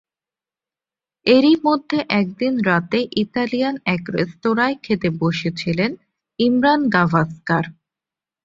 এরই 1.25 1.55
মধ্যে 1.65 1.97
একদিন 2.19 2.53
রাতে 2.61 2.99
ইতালিয়ান 3.23 3.75
এক 3.95 4.03
রেস্তোরাঁয় 4.15 4.75
খেতে 4.83 5.07
বসেছিলেন 5.21 5.91
ইমরান 6.39 6.81
গাভাস্কার। 6.89 7.65